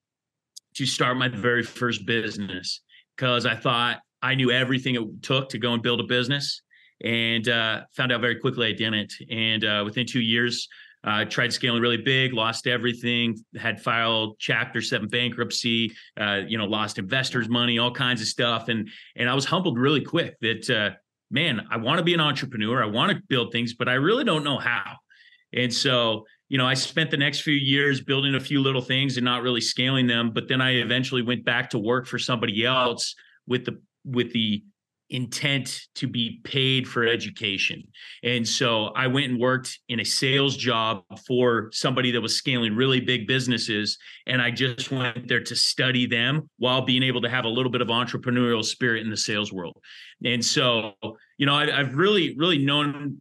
to 0.75 0.87
start 0.87 1.17
my 1.17 1.29
very 1.29 1.63
first 1.63 2.07
business 2.07 2.81
because 3.17 3.47
I 3.47 3.57
thought 3.57 3.99
I 4.23 4.35
knew 4.35 4.51
everything 4.51 4.95
it 4.95 5.23
took 5.23 5.49
to 5.51 5.59
go 5.59 5.73
and 5.75 5.83
build 5.83 6.01
a 6.01 6.05
business 6.05 6.63
and 7.03 7.49
uh, 7.49 7.83
found 7.97 8.13
out 8.13 8.21
very 8.21 8.37
quickly 8.37 8.69
I 8.69 8.73
didn't. 8.73 9.15
And 9.31 9.65
uh, 9.65 9.83
within 9.85 10.07
two 10.07 10.21
years, 10.21 10.69
uh, 11.03 11.25
tried 11.25 11.53
scaling 11.53 11.81
really 11.81 11.97
big, 11.97 12.35
lost 12.35 12.67
everything, 12.67 13.43
had 13.57 13.81
filed 13.81 14.37
Chapter 14.39 14.83
Seven 14.83 15.09
bankruptcy, 15.09 15.93
uh, 16.21 16.41
you 16.47 16.59
know, 16.59 16.67
lost 16.67 16.99
investors' 16.99 17.49
money, 17.49 17.79
all 17.79 17.91
kinds 17.91 18.21
of 18.21 18.27
stuff, 18.27 18.69
and 18.69 18.89
and 19.17 19.29
I 19.29 19.35
was 19.35 19.47
humbled 19.47 19.79
really 19.79 20.03
quick 20.03 20.39
that 20.41 20.69
uh, 20.69 20.91
man, 21.31 21.67
I 21.71 21.79
want 21.79 21.99
to 21.99 22.05
be 22.05 22.13
an 22.13 22.21
entrepreneur, 22.21 22.83
I 22.83 22.87
want 22.87 23.13
to 23.13 23.23
build 23.29 23.51
things, 23.51 23.73
but 23.73 23.89
I 23.89 23.95
really 23.95 24.25
don't 24.25 24.45
know 24.45 24.59
how. 24.59 24.97
And 25.53 25.73
so, 25.73 26.25
you 26.49 26.59
know, 26.59 26.67
I 26.67 26.75
spent 26.75 27.11
the 27.11 27.17
next 27.17 27.41
few 27.41 27.55
years 27.55 28.01
building 28.01 28.35
a 28.35 28.41
few 28.41 28.61
little 28.61 28.81
things 28.81 29.17
and 29.17 29.25
not 29.25 29.43
really 29.43 29.61
scaling 29.61 30.07
them. 30.07 30.33
But 30.33 30.49
then 30.49 30.61
I 30.61 30.77
eventually 30.77 31.23
went 31.23 31.45
back 31.45 31.71
to 31.71 31.79
work 31.79 32.07
for 32.07 32.19
somebody 32.19 32.65
else 32.65 33.15
with 33.47 33.65
the 33.65 33.81
with 34.05 34.33
the 34.33 34.63
intent 35.11 35.89
to 35.97 36.07
be 36.07 36.41
paid 36.45 36.87
for 36.89 37.05
education. 37.05 37.83
And 38.23 38.47
so 38.47 38.87
I 38.97 39.09
went 39.09 39.31
and 39.31 39.41
worked 39.41 39.79
in 39.89 40.01
a 40.01 40.05
sales 40.05 40.57
job 40.57 41.03
for 41.27 41.69
somebody 41.73 42.13
that 42.13 42.21
was 42.21 42.37
scaling 42.37 42.77
really 42.77 43.01
big 43.01 43.27
businesses. 43.27 43.99
And 44.27 44.41
I 44.41 44.51
just 44.51 44.91
went 44.91 45.29
there 45.29 45.43
to 45.43 45.57
study 45.57 46.07
them 46.07 46.49
while 46.59 46.83
being 46.83 47.03
able 47.03 47.21
to 47.23 47.29
have 47.29 47.45
a 47.45 47.49
little 47.49 47.73
bit 47.73 47.81
of 47.81 47.89
entrepreneurial 47.89 48.65
spirit 48.65 49.03
in 49.03 49.11
the 49.11 49.17
sales 49.17 49.53
world. 49.53 49.77
And 50.25 50.45
so, 50.45 50.93
you 51.39 51.47
know, 51.47 51.55
I, 51.55 51.71
have 51.71 51.95
really, 51.95 52.37
really 52.37 52.59
known 52.59 53.21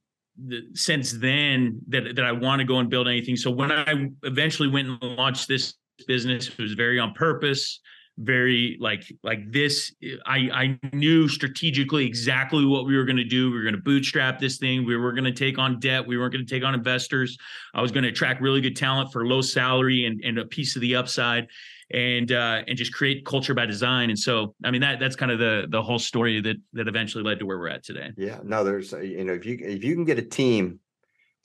since 0.74 1.12
then 1.14 1.80
that 1.88 2.16
that 2.16 2.26
I 2.26 2.32
want 2.32 2.60
to 2.60 2.66
go 2.66 2.80
and 2.80 2.90
build 2.90 3.08
anything. 3.08 3.36
So 3.36 3.52
when 3.52 3.72
I 3.72 4.10
eventually 4.24 4.70
went 4.70 4.88
and 4.88 5.18
launched 5.18 5.48
this 5.48 5.76
business, 6.08 6.48
it 6.48 6.60
was 6.60 6.74
very 6.74 7.00
on 7.00 7.14
purpose, 7.14 7.80
very 8.20 8.78
like 8.82 9.04
like 9.24 9.50
this 9.50 9.94
i 10.26 10.50
i 10.54 10.80
knew 10.92 11.30
strategically 11.30 12.06
exactly 12.06 12.66
what 12.66 12.86
we 12.86 12.98
were 12.98 13.06
going 13.06 13.18
to 13.18 13.24
do. 13.24 13.50
We 13.50 13.58
were 13.58 13.64
going 13.64 13.76
to 13.76 13.82
bootstrap 13.82 14.40
this 14.40 14.58
thing. 14.58 14.86
We 14.86 14.98
were 14.98 15.14
going 15.14 15.24
to 15.24 15.32
take 15.32 15.58
on 15.58 15.80
debt. 15.80 16.06
We 16.06 16.18
weren't 16.18 16.34
going 16.34 16.46
to 16.46 16.54
take 16.54 16.64
on 16.64 16.74
investors. 16.74 17.38
I 17.74 17.82
was 17.82 17.92
going 17.92 18.04
to 18.04 18.10
attract 18.10 18.42
really 18.42 18.62
good 18.62 18.76
talent 18.76 19.14
for 19.14 19.26
low 19.26 19.42
salary 19.42 20.06
and, 20.06 20.22
and 20.24 20.38
a 20.38 20.46
piece 20.46 20.76
of 20.76 20.82
the 20.82 20.96
upside 20.96 21.48
and 21.92 22.32
uh 22.32 22.62
and 22.68 22.78
just 22.78 22.94
create 22.94 23.26
culture 23.26 23.54
by 23.54 23.66
design 23.66 24.10
and 24.10 24.20
so 24.20 24.54
i 24.64 24.72
mean 24.72 24.82
that 24.82 25.00
that's 25.00 25.16
kind 25.16 25.32
of 25.32 25.40
the 25.40 25.66
the 25.70 25.82
whole 25.82 26.00
story 26.00 26.40
that 26.40 26.58
that 26.74 26.88
eventually 26.88 27.24
led 27.24 27.40
to 27.40 27.46
where 27.46 27.58
we're 27.58 27.70
at 27.70 27.84
today 27.84 28.12
yeah 28.18 28.40
no 28.44 28.64
there's 28.64 28.92
you 28.92 29.24
know 29.24 29.34
if 29.34 29.46
you 29.46 29.58
if 29.62 29.84
you 29.84 29.96
can 29.96 30.06
get 30.06 30.20
a 30.20 30.24
team 30.24 30.80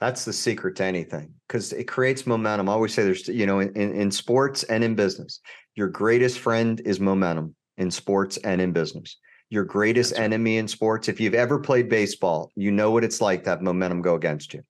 that's 0.01 0.25
the 0.25 0.33
secret 0.33 0.77
to 0.77 0.85
anything 0.85 1.33
because 1.49 1.73
it 1.73 1.85
creates 1.85 2.27
momentum. 2.27 2.69
I 2.69 2.73
always 2.73 2.93
say 2.93 3.05
there's, 3.05 3.29
you 3.29 3.47
know, 3.47 3.61
in, 3.61 3.73
in 3.75 4.11
sports 4.11 4.63
and 4.65 4.83
in 4.83 4.95
business, 4.95 5.41
your 5.77 5.89
greatest 5.89 6.41
friend 6.41 6.81
is 6.85 7.01
momentum 7.01 7.55
in 7.79 7.91
sports 7.91 8.37
and 8.39 8.61
in 8.61 8.73
business. 8.73 9.17
Your 9.51 9.65
greatest 9.65 10.11
That's 10.11 10.21
enemy 10.21 10.57
right. 10.57 10.61
in 10.61 10.69
sports, 10.69 11.09
if 11.09 11.21
you've 11.21 11.35
ever 11.35 11.59
played 11.59 11.89
baseball, 11.89 12.51
you 12.57 12.71
know 12.71 12.91
what 12.91 13.05
it's 13.05 13.21
like 13.21 13.45
to 13.45 13.51
have 13.51 13.63
momentum 13.63 14.03
go 14.03 14.15
against 14.15 14.53
you. 14.53 14.63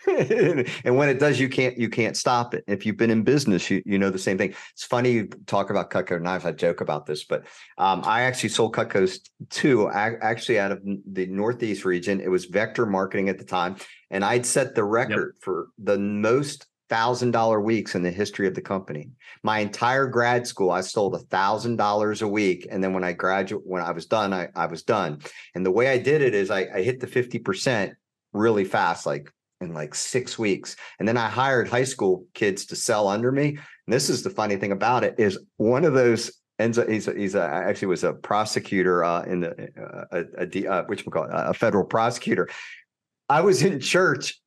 and 0.06 0.96
when 0.96 1.08
it 1.08 1.18
does, 1.18 1.40
you 1.40 1.48
can't 1.48 1.76
you 1.78 1.88
can't 1.88 2.16
stop 2.16 2.54
it. 2.54 2.64
If 2.66 2.84
you've 2.84 2.96
been 2.96 3.10
in 3.10 3.22
business, 3.22 3.70
you 3.70 3.82
you 3.86 3.98
know 3.98 4.10
the 4.10 4.18
same 4.18 4.38
thing. 4.38 4.54
It's 4.72 4.84
funny 4.84 5.12
you 5.12 5.28
talk 5.46 5.70
about 5.70 5.90
Cutco 5.90 6.20
knives. 6.20 6.44
I 6.44 6.52
joke 6.52 6.80
about 6.80 7.06
this, 7.06 7.24
but 7.24 7.46
um, 7.78 8.02
I 8.04 8.22
actually 8.22 8.50
sold 8.50 8.74
Cutco's 8.74 9.20
too. 9.50 9.88
actually 9.90 10.58
out 10.58 10.72
of 10.72 10.82
the 11.10 11.26
Northeast 11.26 11.84
region. 11.84 12.20
It 12.20 12.28
was 12.28 12.44
Vector 12.44 12.86
Marketing 12.86 13.28
at 13.28 13.38
the 13.38 13.44
time, 13.44 13.76
and 14.10 14.24
I'd 14.24 14.46
set 14.46 14.74
the 14.74 14.84
record 14.84 15.34
yep. 15.36 15.42
for 15.42 15.68
the 15.78 15.98
most 15.98 16.66
thousand 16.88 17.32
dollar 17.32 17.60
weeks 17.60 17.94
in 17.94 18.02
the 18.02 18.10
history 18.10 18.46
of 18.46 18.54
the 18.54 18.60
company. 18.60 19.10
My 19.42 19.58
entire 19.60 20.06
grad 20.06 20.46
school, 20.46 20.70
I 20.70 20.82
sold 20.82 21.14
a 21.14 21.18
thousand 21.18 21.76
dollars 21.76 22.22
a 22.22 22.28
week. 22.28 22.66
And 22.70 22.82
then 22.82 22.92
when 22.92 23.04
I 23.04 23.12
graduate, 23.12 23.66
when 23.66 23.82
I 23.82 23.90
was 23.90 24.06
done, 24.06 24.32
I, 24.32 24.48
I 24.54 24.66
was 24.66 24.82
done. 24.82 25.20
And 25.54 25.66
the 25.66 25.70
way 25.70 25.88
I 25.88 25.98
did 25.98 26.22
it 26.22 26.34
is 26.34 26.50
I, 26.50 26.68
I 26.72 26.82
hit 26.82 27.00
the 27.00 27.06
50% 27.06 27.92
really 28.32 28.64
fast, 28.64 29.06
like 29.06 29.32
in 29.60 29.72
like 29.72 29.94
six 29.94 30.38
weeks. 30.38 30.76
And 30.98 31.08
then 31.08 31.16
I 31.16 31.28
hired 31.28 31.68
high 31.68 31.84
school 31.84 32.26
kids 32.34 32.66
to 32.66 32.76
sell 32.76 33.08
under 33.08 33.32
me. 33.32 33.48
And 33.48 33.58
this 33.94 34.10
is 34.10 34.22
the 34.22 34.30
funny 34.30 34.56
thing 34.56 34.72
about 34.72 35.04
it 35.04 35.14
is 35.18 35.38
one 35.56 35.84
of 35.84 35.94
those 35.94 36.30
ends 36.58 36.78
up, 36.78 36.88
he's, 36.88 37.08
a, 37.08 37.14
he's 37.14 37.34
a, 37.34 37.42
actually 37.42 37.88
was 37.88 38.04
a 38.04 38.12
prosecutor 38.12 39.04
uh, 39.04 39.22
in 39.24 39.40
the, 39.40 39.50
uh, 39.80 40.22
a, 40.38 40.46
a, 40.46 40.66
uh, 40.66 40.84
which 40.84 41.04
we 41.04 41.12
call 41.12 41.24
it, 41.24 41.30
a 41.32 41.54
federal 41.54 41.84
prosecutor. 41.84 42.48
I 43.28 43.40
was 43.40 43.62
in 43.62 43.80
church 43.80 44.40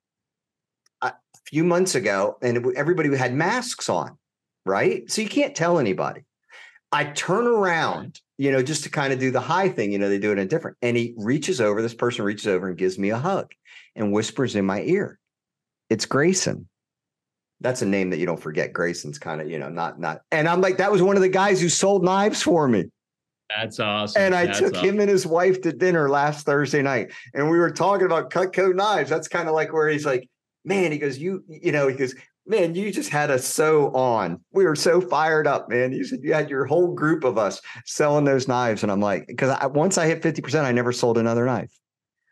a 1.02 1.14
few 1.46 1.64
months 1.64 1.96
ago 1.96 2.38
and 2.42 2.76
everybody 2.76 3.16
had 3.16 3.34
masks 3.34 3.90
on, 3.90 4.18
right? 4.66 5.10
So 5.10 5.22
you 5.22 5.30
can't 5.30 5.56
tell 5.56 5.80
anybody. 5.80 6.26
I 6.92 7.06
turn 7.06 7.46
around, 7.46 8.20
you 8.38 8.52
know, 8.52 8.64
just 8.64 8.84
to 8.84 8.90
kind 8.90 9.14
of 9.14 9.20
do 9.20 9.32
the 9.32 9.40
high 9.40 9.70
thing, 9.70 9.92
you 9.92 10.00
know, 10.00 10.10
they 10.10 10.18
do 10.18 10.32
it 10.32 10.40
in 10.40 10.48
different. 10.48 10.78
And 10.82 10.98
he 10.98 11.14
reaches 11.18 11.62
over, 11.62 11.82
this 11.82 11.94
person 11.94 12.26
reaches 12.26 12.48
over 12.48 12.68
and 12.68 12.78
gives 12.78 12.98
me 12.98 13.10
a 13.10 13.18
hug 13.18 13.52
and 13.96 14.12
whispers 14.12 14.56
in 14.56 14.66
my 14.66 14.82
ear, 14.82 15.20
It's 15.90 16.06
Grayson. 16.06 16.68
That's 17.62 17.82
a 17.82 17.86
name 17.86 18.10
that 18.12 18.18
you 18.18 18.26
don't 18.26 18.42
forget. 18.42 18.72
Grayson's 18.72 19.20
kind 19.20 19.42
of, 19.42 19.50
you 19.50 19.60
know, 19.60 19.70
not, 19.70 20.00
not. 20.00 20.22
And 20.32 20.48
I'm 20.48 20.62
like, 20.62 20.78
that 20.78 20.92
was 20.92 21.02
one 21.02 21.18
of 21.18 21.22
the 21.22 21.30
guys 21.30 21.60
who 21.60 21.70
sold 21.70 22.04
knives 22.04 22.42
for 22.42 22.68
me. 22.68 22.86
That's 23.56 23.80
awesome. 23.80 24.22
And 24.22 24.36
I 24.36 24.46
That's 24.46 24.60
took 24.60 24.76
awesome. 24.76 24.88
him 24.88 25.00
and 25.00 25.10
his 25.10 25.26
wife 25.26 25.62
to 25.62 25.74
dinner 25.74 26.10
last 26.10 26.46
Thursday 26.46 26.82
night. 26.82 27.12
And 27.34 27.50
we 27.50 27.58
were 27.58 27.72
talking 27.72 28.06
about 28.06 28.30
Cutco 28.30 28.74
knives. 28.74 29.10
That's 29.10 29.28
kind 29.28 29.50
of 29.50 29.56
like 29.56 29.74
where 29.74 29.90
he's 29.90 30.06
like, 30.06 30.30
man, 30.64 30.92
he 30.92 31.00
goes, 31.00 31.18
you, 31.18 31.44
you 31.48 31.72
know, 31.72 31.88
he 31.88 31.96
goes, 31.96 32.16
man, 32.50 32.74
you 32.74 32.92
just 32.92 33.12
had 33.12 33.30
us 33.30 33.46
so 33.46 33.94
on. 33.94 34.42
We 34.52 34.66
were 34.66 34.76
so 34.76 35.00
fired 35.00 35.46
up, 35.46 35.70
man. 35.70 35.94
You 35.94 36.04
said 36.04 36.20
you 36.24 36.34
had 36.34 36.50
your 36.50 36.66
whole 36.66 36.94
group 36.94 37.24
of 37.24 37.38
us 37.38 37.62
selling 37.86 38.26
those 38.26 38.48
knives. 38.48 38.82
And 38.82 38.92
I'm 38.92 39.00
like, 39.00 39.28
because 39.28 39.56
I, 39.62 39.68
once 39.68 40.00
I 40.00 40.08
hit 40.08 40.24
50%, 40.24 40.66
I 40.66 40.72
never 40.72 40.92
sold 40.92 41.20
another 41.20 41.46
knife. 41.46 41.72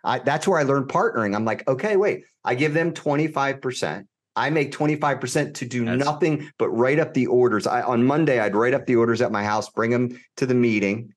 I, 0.04 0.20
that's 0.20 0.48
where 0.48 0.60
I 0.60 0.64
learned 0.64 0.90
partnering. 0.90 1.36
I'm 1.36 1.46
like, 1.46 1.68
okay, 1.68 1.98
wait, 1.98 2.24
I 2.44 2.56
give 2.56 2.74
them 2.74 2.94
25%. 2.94 4.08
I 4.36 4.50
make 4.50 4.72
25% 4.72 5.54
to 5.56 5.66
do 5.66 5.86
that's- 5.86 6.04
nothing 6.04 6.52
but 6.58 6.70
write 6.70 7.00
up 7.00 7.14
the 7.14 7.28
orders. 7.28 7.68
I, 7.68 7.84
on 7.84 8.04
Monday, 8.04 8.40
I'd 8.40 8.56
write 8.56 8.74
up 8.74 8.88
the 8.88 8.96
orders 8.96 9.22
at 9.22 9.32
my 9.32 9.44
house, 9.44 9.70
bring 9.70 9.92
them 9.92 10.20
to 10.38 10.46
the 10.48 10.56
meeting, 10.56 11.14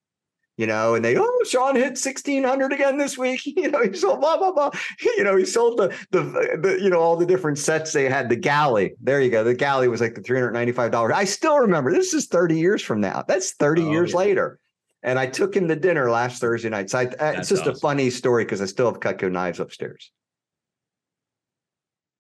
you 0.61 0.67
know, 0.67 0.95
and 0.95 1.03
they, 1.03 1.17
oh, 1.17 1.41
Sean 1.49 1.75
hit 1.75 1.97
1600 1.97 2.71
again 2.71 2.99
this 2.99 3.17
week. 3.17 3.41
You 3.61 3.71
know, 3.71 3.83
he 3.83 3.95
sold 3.95 4.21
blah, 4.21 4.37
blah, 4.37 4.53
blah. 4.53 4.71
You 5.17 5.25
know, 5.25 5.35
he 5.35 5.47
sold 5.47 5.79
the, 5.79 5.89
the, 6.11 6.59
the, 6.61 6.79
you 6.81 6.91
know, 6.91 7.01
all 7.01 7.17
the 7.17 7.25
different 7.25 7.57
sets 7.57 7.95
they 7.95 8.11
had. 8.11 8.29
The 8.29 8.37
galley, 8.37 8.93
there 9.01 9.23
you 9.23 9.31
go. 9.31 9.43
The 9.43 9.55
galley 9.55 9.89
was 9.89 10.03
like 10.03 10.15
the 10.15 10.21
$395. 10.21 11.13
I 11.13 11.25
still 11.25 11.59
remember 11.59 11.93
this 11.93 12.13
is 12.13 12.27
30 12.27 12.59
years 12.59 12.83
from 12.83 13.01
now. 13.01 13.25
That's 13.27 13.53
30 13.55 13.83
oh, 13.83 13.91
years 13.91 14.11
yeah. 14.11 14.19
later. 14.19 14.59
And 15.03 15.19
I 15.19 15.27
took 15.27 15.57
him 15.57 15.67
to 15.69 15.77
dinner 15.77 16.11
last 16.11 16.43
Thursday 16.43 16.69
night. 16.69 16.91
So 16.91 16.99
I, 16.99 17.05
uh, 17.07 17.33
it's 17.39 17.49
just 17.49 17.63
awesome. 17.63 17.77
a 17.77 17.79
funny 17.79 18.11
story 18.11 18.45
because 18.45 18.61
I 18.61 18.67
still 18.67 18.93
have 18.93 19.01
Cutco 19.01 19.33
knives 19.33 19.61
upstairs. 19.61 20.11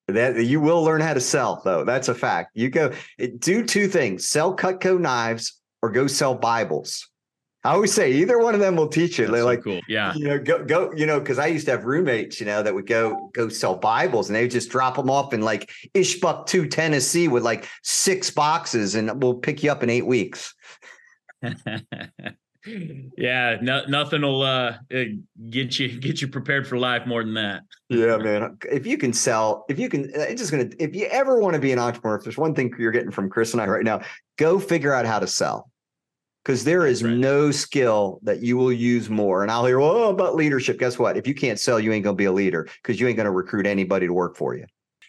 That 0.08 0.42
you 0.44 0.62
will 0.62 0.82
learn 0.82 1.02
how 1.02 1.12
to 1.12 1.20
sell, 1.20 1.60
though. 1.62 1.84
That's 1.84 2.08
a 2.08 2.14
fact. 2.14 2.52
You 2.54 2.70
go 2.70 2.92
eh, 3.18 3.28
do 3.38 3.66
two 3.66 3.86
things: 3.86 4.26
sell 4.26 4.56
Cutco 4.56 4.98
knives 4.98 5.60
or 5.82 5.90
go 5.90 6.06
sell 6.06 6.34
Bibles. 6.34 7.06
I 7.62 7.72
always 7.72 7.92
say 7.92 8.10
either 8.12 8.38
one 8.38 8.54
of 8.54 8.60
them 8.60 8.74
will 8.74 8.88
teach 8.88 9.18
you. 9.18 9.26
They're 9.26 9.42
so 9.42 9.46
like, 9.46 9.62
cool. 9.62 9.80
yeah, 9.86 10.14
you 10.14 10.28
know, 10.28 10.38
go 10.38 10.64
go, 10.64 10.92
you 10.94 11.04
know, 11.04 11.20
because 11.20 11.38
I 11.38 11.46
used 11.46 11.66
to 11.66 11.72
have 11.72 11.84
roommates, 11.84 12.40
you 12.40 12.46
know, 12.46 12.62
that 12.62 12.72
would 12.72 12.86
go 12.86 13.30
go 13.34 13.50
sell 13.50 13.76
Bibles, 13.76 14.28
and 14.28 14.36
they 14.36 14.42
would 14.42 14.50
just 14.50 14.70
drop 14.70 14.96
them 14.96 15.10
off 15.10 15.34
in 15.34 15.42
like 15.42 15.70
Ishbuck, 15.94 16.46
to 16.46 16.66
Tennessee, 16.66 17.28
with 17.28 17.42
like 17.42 17.68
six 17.82 18.30
boxes, 18.30 18.94
and 18.94 19.22
we'll 19.22 19.34
pick 19.34 19.62
you 19.62 19.70
up 19.70 19.82
in 19.82 19.90
eight 19.90 20.06
weeks. 20.06 20.54
yeah, 23.16 23.58
no, 23.60 23.84
nothing 23.86 24.22
will 24.22 24.40
uh, 24.40 24.76
uh, 24.94 25.04
get 25.50 25.78
you 25.78 26.00
get 26.00 26.22
you 26.22 26.28
prepared 26.28 26.66
for 26.66 26.78
life 26.78 27.06
more 27.06 27.22
than 27.22 27.34
that. 27.34 27.64
yeah, 27.90 28.16
man. 28.16 28.56
If 28.70 28.86
you 28.86 28.96
can 28.96 29.12
sell, 29.12 29.66
if 29.68 29.78
you 29.78 29.90
can, 29.90 30.04
uh, 30.04 30.22
it's 30.22 30.40
just 30.40 30.50
gonna. 30.50 30.70
If 30.78 30.94
you 30.94 31.06
ever 31.06 31.38
want 31.38 31.54
to 31.54 31.60
be 31.60 31.72
an 31.72 31.78
entrepreneur, 31.78 32.16
if 32.16 32.24
there's 32.24 32.38
one 32.38 32.54
thing 32.54 32.74
you're 32.78 32.90
getting 32.90 33.10
from 33.10 33.28
Chris 33.28 33.52
and 33.52 33.60
I 33.60 33.66
right 33.66 33.84
now, 33.84 34.00
go 34.38 34.58
figure 34.58 34.94
out 34.94 35.04
how 35.04 35.18
to 35.18 35.26
sell. 35.26 35.70
Because 36.44 36.64
there 36.64 36.86
is 36.86 37.02
right. 37.02 37.14
no 37.14 37.50
skill 37.50 38.18
that 38.22 38.40
you 38.40 38.56
will 38.56 38.72
use 38.72 39.10
more. 39.10 39.42
And 39.42 39.50
I'll 39.50 39.66
hear, 39.66 39.78
well, 39.78 39.90
oh, 39.90 40.10
about 40.10 40.36
leadership. 40.36 40.78
Guess 40.78 40.98
what? 40.98 41.16
If 41.16 41.26
you 41.26 41.34
can't 41.34 41.60
sell, 41.60 41.78
you 41.78 41.92
ain't 41.92 42.04
gonna 42.04 42.16
be 42.16 42.24
a 42.24 42.32
leader 42.32 42.68
because 42.82 42.98
you 42.98 43.08
ain't 43.08 43.16
gonna 43.16 43.30
recruit 43.30 43.66
anybody 43.66 44.06
to 44.06 44.12
work 44.12 44.36
for 44.36 44.54
you. 44.54 44.64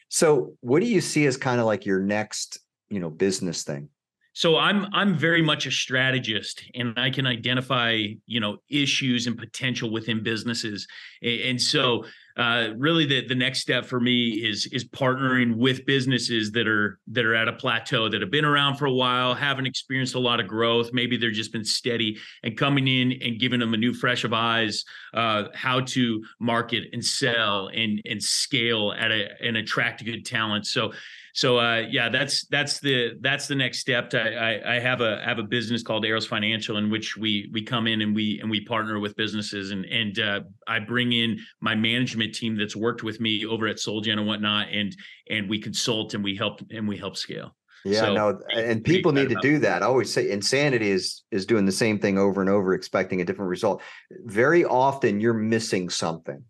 So, 0.10 0.56
what 0.60 0.82
do 0.82 0.88
you 0.88 1.00
see 1.00 1.26
as 1.26 1.38
kind 1.38 1.62
of 1.62 1.66
like 1.66 1.86
your 1.86 2.02
next, 2.02 2.60
you 2.90 3.00
know, 3.00 3.10
business 3.10 3.64
thing? 3.64 3.90
so 4.34 4.58
i'm 4.58 4.88
i'm 4.94 5.18
very 5.18 5.42
much 5.42 5.66
a 5.66 5.72
strategist 5.72 6.64
and 6.76 6.98
i 6.98 7.10
can 7.10 7.28
identify 7.28 8.02
you 8.26 8.40
know 8.40 8.58
issues 8.70 9.28
and 9.28 9.38
potential 9.38 9.92
within 9.92 10.24
businesses 10.24 10.88
and 11.22 11.62
so 11.62 12.06
uh, 12.38 12.70
really 12.78 13.06
the 13.06 13.26
the 13.28 13.36
next 13.36 13.60
step 13.60 13.86
for 13.86 14.00
me 14.00 14.30
is 14.30 14.68
is 14.68 14.86
partnering 14.86 15.56
with 15.56 15.86
businesses 15.86 16.52
that 16.52 16.68
are 16.68 17.00
that 17.08 17.26
are 17.26 17.36
at 17.36 17.48
a 17.48 17.54
plateau 17.54 18.10
that 18.10 18.22
have 18.22 18.32
been 18.32 18.46
around 18.46 18.78
for 18.78 18.86
a 18.86 18.94
while 18.94 19.34
haven't 19.34 19.66
experienced 19.66 20.16
a 20.16 20.20
lot 20.20 20.40
of 20.40 20.48
growth. 20.48 20.92
Maybe 20.94 21.18
they're 21.18 21.32
just 21.32 21.52
been 21.52 21.66
steady 21.66 22.18
and 22.44 22.58
coming 22.58 22.88
in 22.88 23.14
and 23.22 23.40
giving 23.40 23.60
them 23.60 23.74
a 23.74 23.78
new 23.78 23.94
fresh 23.94 24.24
of 24.24 24.34
eyes 24.34 24.84
uh, 25.14 25.46
how 25.54 25.82
to 25.82 26.24
market 26.40 26.86
and 26.94 27.04
sell 27.04 27.68
and 27.68 28.02
and 28.06 28.22
scale 28.22 28.94
at 28.98 29.12
a, 29.12 29.30
and 29.42 29.58
attract 29.58 30.04
good 30.06 30.26
talent. 30.26 30.66
So 30.66 30.94
so 31.34 31.60
uh, 31.60 31.84
yeah, 31.90 32.10
that's 32.10 32.46
that's 32.48 32.80
the 32.80 33.12
that's 33.22 33.48
the 33.48 33.56
next 33.56 33.80
step. 33.80 34.14
I, 34.14 34.18
I, 34.18 34.76
I 34.76 34.80
have 34.80 35.02
a 35.02 35.22
have 35.24 35.40
a 35.40 35.44
business 35.44 35.82
called 35.82 36.06
Eros 36.06 36.26
Financial 36.26 36.78
in 36.78 36.90
which 36.90 37.16
we 37.16 37.50
we 37.54 37.62
come 37.62 37.88
in 37.88 38.02
and 38.02 38.16
we 38.16 38.40
and 38.42 38.50
we 38.50 38.66
partner 38.66 39.00
with 39.00 39.16
businesses 39.16 39.72
and 39.72 39.86
and 39.86 40.20
uh, 40.20 40.42
I 40.68 40.80
bring 40.80 41.14
in 41.14 41.40
my 41.62 41.76
management 41.76 42.36
team 42.36 42.58
that's 42.58 42.76
worked 42.76 43.04
with 43.04 43.20
me 43.20 43.46
over 43.46 43.68
at 43.68 43.78
SolGen 43.78 44.14
and 44.14 44.28
whatnot 44.28 44.68
and 44.72 44.96
and 45.30 45.50
we 45.50 45.60
consult 45.60 46.14
and 46.14 46.24
we 46.24 46.36
help 46.36 46.60
and 46.70 46.88
we 46.88 46.98
help 46.98 47.16
scale. 47.16 47.56
Yeah, 47.84 48.02
so, 48.02 48.14
no, 48.14 48.40
and 48.56 48.84
people 48.84 49.12
need 49.12 49.30
to 49.30 49.40
do 49.42 49.58
that. 49.60 49.82
I 49.82 49.88
always 49.88 50.14
say 50.14 50.30
insanity 50.30 50.92
is 50.92 51.24
is 51.32 51.46
doing 51.46 51.66
the 51.66 51.72
same 51.72 51.98
thing 51.98 52.20
over 52.20 52.42
and 52.42 52.50
over, 52.50 52.74
expecting 52.74 53.22
a 53.22 53.26
different 53.26 53.50
result. 53.50 53.82
Very 54.26 54.66
often, 54.66 55.20
you're 55.20 55.34
missing 55.34 55.90
something, 55.90 56.44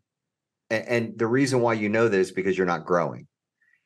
and, 0.70 0.88
and 0.88 1.18
the 1.18 1.28
reason 1.28 1.62
why 1.62 1.74
you 1.74 1.88
know 1.88 2.10
that 2.10 2.18
is 2.18 2.34
because 2.34 2.58
you're 2.58 2.68
not 2.68 2.86
growing 2.86 3.28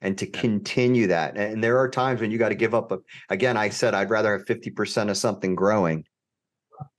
and 0.06 0.20
to 0.20 0.28
continue 0.28 1.08
that. 1.08 1.36
And 1.36 1.64
there 1.64 1.80
are 1.80 1.90
times 1.90 2.22
when 2.22 2.30
you 2.30 2.38
got 2.38 2.50
to 2.50 2.56
give 2.56 2.76
up. 2.76 2.92
A, 2.92 3.00
again, 3.30 3.58
I 3.58 3.70
said 3.70 3.96
I'd 3.96 4.12
rather 4.12 4.38
have 4.38 4.46
50% 4.46 5.10
of 5.10 5.18
something 5.18 5.56
growing 5.56 6.06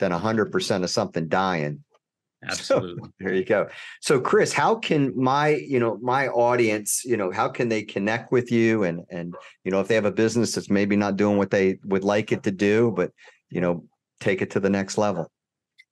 than 0.01 0.11
100% 0.11 0.83
of 0.83 0.91
something 0.91 1.29
dying. 1.29 1.85
Absolutely. 2.49 3.05
So, 3.05 3.11
there 3.21 3.33
you 3.33 3.45
go. 3.45 3.69
So 4.01 4.21
Chris, 4.21 4.53
how 4.53 4.75
can 4.75 5.13
my, 5.17 5.51
you 5.51 5.79
know, 5.79 5.99
my 6.03 6.27
audience, 6.29 7.03
you 7.05 7.17
know, 7.17 7.31
how 7.31 7.49
can 7.49 7.69
they 7.69 7.85
connect 7.85 8.33
with 8.33 8.51
you 8.51 8.83
and 8.83 9.03
and 9.09 9.35
you 9.63 9.71
know, 9.71 9.81
if 9.81 9.87
they 9.87 9.95
have 9.95 10.05
a 10.05 10.13
business 10.13 10.55
that's 10.55 10.69
maybe 10.69 10.97
not 10.97 11.17
doing 11.17 11.39
what 11.39 11.51
they 11.51 11.79
would 11.85 12.05
like 12.05 12.33
it 12.33 12.43
to 12.43 12.51
do, 12.51 12.93
but 12.95 13.13
you 13.51 13.61
know, 13.61 13.85
take 14.21 14.43
it 14.43 14.51
to 14.51 14.61
the 14.61 14.71
next 14.71 14.99
level? 14.99 15.31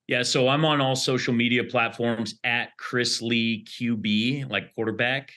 Yeah, 0.07 0.21
so 0.21 0.47
I'm 0.47 0.65
on 0.65 0.81
all 0.81 0.95
social 0.95 1.33
media 1.33 1.63
platforms 1.63 2.35
at 2.43 2.69
Chris 2.77 3.23
Lee 3.23 3.65
QB, 3.65 4.51
like 4.51 4.73
quarterback. 4.75 5.31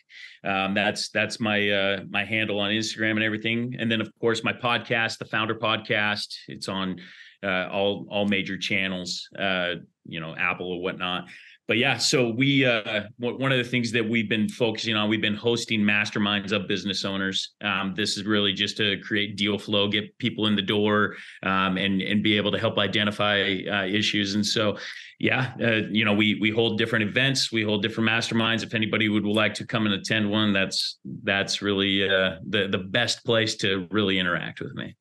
Um, 0.44 0.74
that's 0.74 1.08
that's 1.08 1.40
my 1.40 1.70
uh, 1.70 2.00
my 2.10 2.24
handle 2.24 2.60
on 2.60 2.70
Instagram 2.70 3.12
and 3.12 3.22
everything. 3.22 3.76
And 3.78 3.90
then 3.90 4.02
of 4.02 4.10
course 4.20 4.44
my 4.44 4.52
podcast, 4.52 5.18
the 5.18 5.24
Founder 5.24 5.54
Podcast. 5.54 6.34
It's 6.48 6.68
on 6.68 7.00
uh, 7.42 7.68
all 7.72 8.06
all 8.10 8.26
major 8.28 8.58
channels, 8.58 9.26
uh, 9.38 9.76
you 10.04 10.20
know, 10.20 10.36
Apple 10.36 10.70
or 10.70 10.82
whatnot 10.82 11.28
but 11.68 11.76
yeah, 11.76 11.98
so 11.98 12.30
we 12.30 12.64
uh, 12.64 13.02
one 13.18 13.52
of 13.52 13.58
the 13.58 13.70
things 13.70 13.92
that 13.92 14.08
we've 14.08 14.28
been 14.28 14.48
focusing 14.48 14.96
on, 14.96 15.10
we've 15.10 15.20
been 15.20 15.34
hosting 15.34 15.82
masterminds 15.82 16.50
of 16.50 16.66
business 16.66 17.04
owners. 17.04 17.50
Um, 17.60 17.92
this 17.94 18.16
is 18.16 18.24
really 18.24 18.54
just 18.54 18.78
to 18.78 18.98
create 19.00 19.36
deal 19.36 19.58
flow, 19.58 19.86
get 19.86 20.16
people 20.16 20.46
in 20.46 20.56
the 20.56 20.62
door, 20.62 21.16
um, 21.42 21.76
and 21.76 22.00
and 22.00 22.22
be 22.22 22.38
able 22.38 22.50
to 22.52 22.58
help 22.58 22.78
identify 22.78 23.60
uh, 23.70 23.84
issues. 23.84 24.34
And 24.34 24.44
so, 24.44 24.78
yeah, 25.20 25.52
uh, 25.62 25.82
you 25.90 26.06
know, 26.06 26.14
we 26.14 26.38
we 26.40 26.50
hold 26.50 26.78
different 26.78 27.06
events, 27.06 27.52
we 27.52 27.64
hold 27.64 27.82
different 27.82 28.08
masterminds. 28.08 28.62
If 28.62 28.72
anybody 28.72 29.10
would 29.10 29.26
like 29.26 29.52
to 29.54 29.66
come 29.66 29.84
and 29.84 29.94
attend 29.94 30.30
one, 30.30 30.54
that's 30.54 30.98
that's 31.22 31.60
really 31.60 32.08
uh, 32.08 32.36
the 32.48 32.68
the 32.68 32.78
best 32.78 33.26
place 33.26 33.56
to 33.56 33.86
really 33.90 34.18
interact 34.18 34.62
with 34.62 34.74
me. 34.74 34.96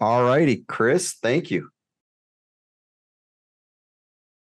All 0.00 0.22
righty, 0.22 0.64
Chris, 0.68 1.16
thank 1.20 1.50
you. 1.50 1.70